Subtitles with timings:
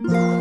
[0.00, 0.37] you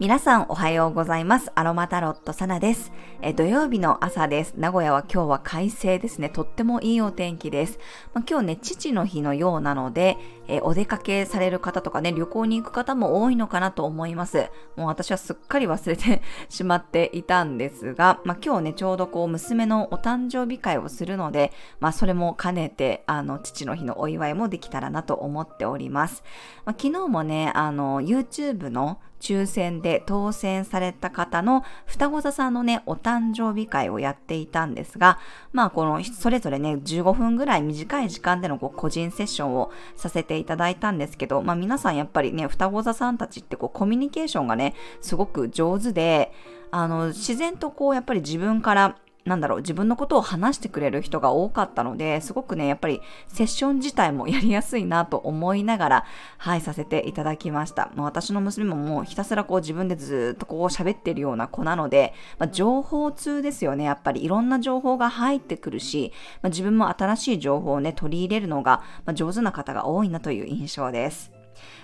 [0.00, 1.52] 皆さんおはようございます。
[1.54, 2.90] アロマタロットサナです。
[3.20, 4.54] え土曜日の朝です。
[4.56, 6.30] 名古屋は今日は快晴ですね。
[6.30, 7.78] とってもいいお天気です。
[8.14, 10.16] まあ、今日ね、父の日のようなので、
[10.48, 14.48] えお出かけされる方とかね、旅行に行く方も多いのかなと思います。
[14.74, 26.24] もう私はすっかり忘れて しまっていたんですが、まあ、今日ね、ちょうどこう娘のお誕生日会をするので、まあそれも兼ねて、あの、父の日のお祝いもできたらなと思っております。
[26.64, 35.18] まあ、昨日もね、あの、YouTube の抽選で当選された方の双子座さんのね、お誕生日会をやっていたんですが、
[35.52, 46.32] まあこのそれぞれね、15分ぐらい短い時間でのこう個人セッションをさせていただいたんですけど、まあ皆さんやっぱりね、双子座さんたちってこうコミュニケーションがね、すごく上手で、
[46.70, 56.04] あの、自然とこうやっぱり自分からなんだろう、自分のことを話してくれる人が多かったので、すごくね、やっぱりセッション自体もやりやすいなと思いながら、
[56.38, 57.90] はい、させていただきました。
[57.96, 63.84] 私の娘ももうひたすらこう自分でずっとこう喋ってるような子なので、まあ、情報通ですよね。
[63.84, 71.32] やっぱりいろんな情報が入ってくるし、まあ、自分も新しい情報をね、取り入れるのが、まあ、上手な方が多いなという印象です。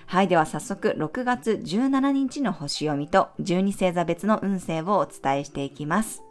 [0.06, 0.28] はい。
[0.28, 6.25] では早速、6月17日の星読みと12星座別の運勢をお伝えしていきます。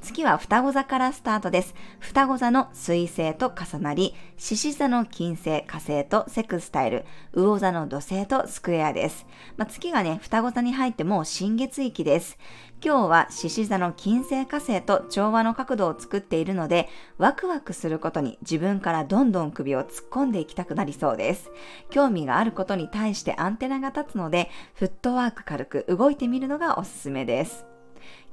[0.00, 1.74] 月は双子座からスタートです。
[1.98, 9.26] 双子座の水星と重なり、獅子座の金星、火星とセクスタイル、魚座の土星とスクエアです。
[9.56, 12.38] まあ、月がね、双子座に入っても新月域です。
[12.82, 21.50] 今日は獅子座の金星火星と調和の角度を作っているので、ワクワクすることに自分からどんどん首を突っ込んでいきたくなりそうです。
[21.90, 27.66] 興味があることに対してアンテナが立つので、フットワーク軽く動いてみるのがおすすめです。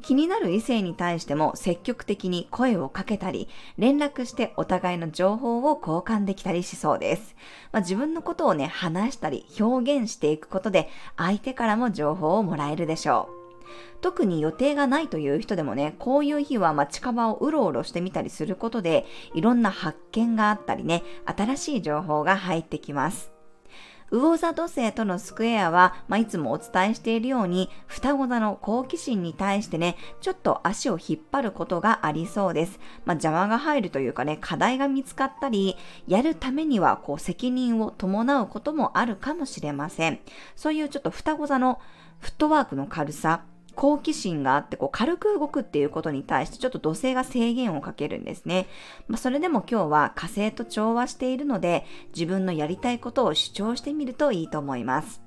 [0.01, 7.35] 気になる異性に対しても積極的に声をかけたり、連絡してお互いの情報を交換できたりしそうです。
[7.71, 13.45] まあ、自分のことをね、話したり表現していくことで、相手からも情報をもらえるでしょう。
[14.01, 23.34] 特に予定がないという人でもね、こういう日は街角をうろうろしてみたりすることで、いろんな発見があったりね、新しい情報が入ってきます。
[24.11, 32.79] 魚座土星とのスクエアは、まあ、いつもお伝えしているように、双子座の好奇心に対してね、ちょっと足を引っ張ることがありそうです。
[33.05, 35.75] まあ、邪魔が入るというかね、課題が見つかったり、
[36.07, 40.19] やるためにはこう責任を伴うこともあるかもしれません。
[40.55, 41.79] そういうちょっと双子座の
[42.19, 43.41] フットワークの軽さ、
[43.75, 48.67] 好奇心があってこう軽く動くっていうことに対してちょっと土星が制限をかけるんですね。
[49.07, 55.25] まあ、それでも今日は火星と調和しているので自分のやりたいことを主張してみるといいと思います。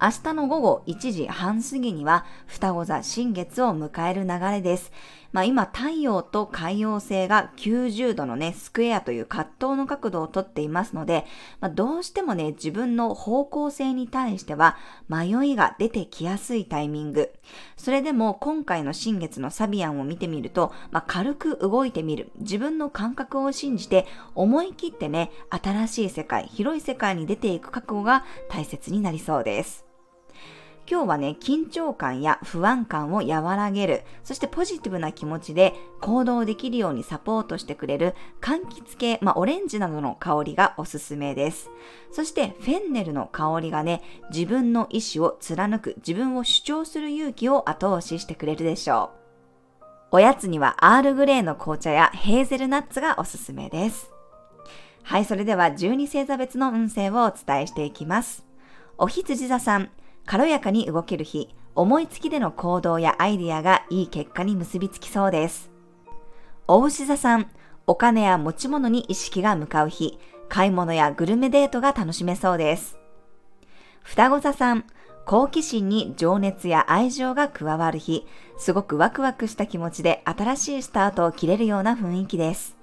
[0.00, 4.90] 明日の午後1時半過ぎには双子座新月を迎える流れです。
[5.32, 11.26] まあ今太陽と海洋星が90度のね、スクエアという葛藤の角度をとっていますので、
[11.60, 14.76] まあ、どうしてもね、自分の方向性に対しては
[15.08, 17.32] 迷いが出てきやすいタイミング。
[17.76, 22.30] それでも今回の新月のサビアンを見てみると、まあ、軽く動いてみる。
[22.38, 29.91] 自分の感覚を信じて思い切ってね、新しい世界、広い世界に出ていく覚悟が大切になりそうです。
[30.90, 41.70] 今日はね、緊張感や不安感を和らげる、そしてポジティブな気持ちで行動できるようにサポートしてくれる柑橘系、まあ、オレンジなどの香りがおすすめです。
[42.10, 49.22] そしてフェンネルの香りがね、自分の意志を貫く、自分を主張する勇気を後押ししてくれるでしょう。
[50.14, 54.12] おやつにはアールグレーの紅茶やヘーゼルナッツがおすすめです。
[55.04, 58.44] はい、それでは12星座別の運勢をお伝えしていきます。
[58.98, 59.90] お羊座さん、
[60.26, 65.70] 軽やかに動ける日、思いつきでの行動やアイディアがいい結果に結びつきそうです。
[66.68, 67.50] お牛座さん、
[67.86, 70.18] お金や持ち物に意識が向かう日、
[70.48, 72.98] 買い物やグルメデートが楽しめそうです。
[74.02, 74.84] 双子座さん、
[75.24, 78.26] 好奇心に情熱や愛情が加わる日、
[78.58, 82.76] すごくワクワクした気持ちで新しいスタートを切れるような雰囲気です。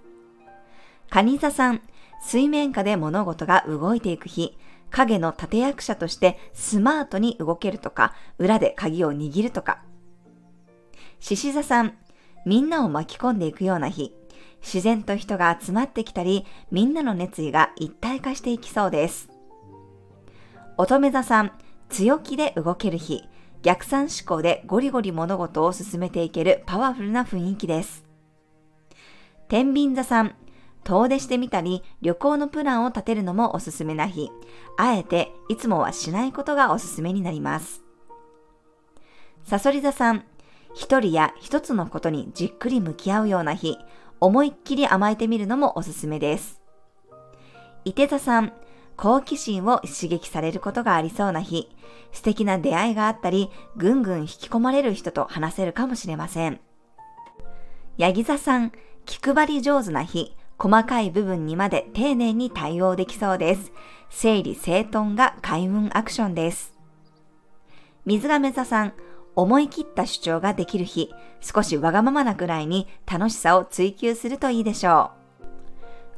[1.10, 1.82] 蟹座さん、
[2.22, 4.58] 水面下で物事が動いていく日、
[4.91, 9.84] 影の立役者としてスマートに動けるとか、裏で鍵を握るとか。
[11.20, 11.97] 獅子座さん、
[12.46, 14.14] みんなを巻き込んでいくような日、
[14.62, 19.30] 自然と人が集まってきたり、みんなの熱意が一体化していきそうです。
[20.78, 21.52] 乙女座さん、
[21.90, 23.24] 強気で動ける日、
[23.62, 28.06] 逆算思考でゴリゴリ物事を進めていけるパワフルな雰囲気です。
[29.50, 30.35] 天秤座さん、
[30.84, 34.31] 遠出してみたり、旅行のプランを立てるのもおすすめな日。
[34.78, 37.84] あえて、いつもはしないことがおすすめになります。
[39.43, 40.23] サソリ座さん、
[40.76, 43.78] 一人や一つのことにじっくり向き合うような日、
[44.20, 46.61] 思いっきり甘えてみるのもおすすめです。
[47.85, 48.53] 伊手座さん、
[48.97, 51.70] 好奇心を刺激されることがありそうな日、
[52.11, 56.59] 素敵な出会いがあったり、ぐんぐん引き込まれる人と話せるかもしれません。
[57.97, 58.72] ヤギ座さん、
[59.05, 63.72] 気配り上手な日、細かい部分にまで丁寧に対応できそうです。
[64.09, 66.73] 整理整頓が開運アクションです。
[68.06, 68.94] 水亀座さん、
[69.35, 75.11] 思い切った主張ができる日、少しわがままなくらいに楽しさを追求するといいでしょ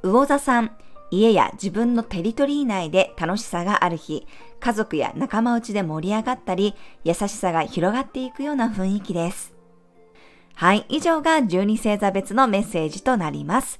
[0.01, 0.09] う。
[0.09, 0.71] 魚座さん、
[1.11, 4.25] 家や自分のテリトリー内で楽しさがある日、
[4.59, 6.73] 家族や仲間内で盛り上がったり、
[7.03, 9.53] 優しさが広がっていくような雰囲気です。
[10.55, 13.79] はい、以上が12星座別のメッセージとなります。